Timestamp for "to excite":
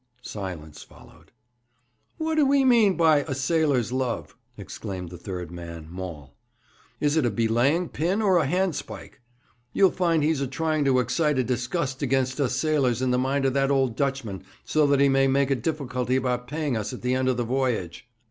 10.85-11.37